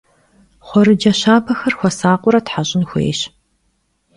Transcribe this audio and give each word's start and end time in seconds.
Xuerece 0.67 1.11
şabexer 1.21 1.73
xuesakhıure 1.79 2.39
theş'ın 2.47 2.83
xuêyş. 2.89 3.19